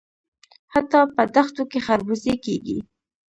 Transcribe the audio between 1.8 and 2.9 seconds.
خربوزې کیږي.